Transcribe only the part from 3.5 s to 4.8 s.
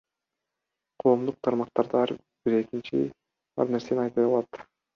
ар нерсени айта алат.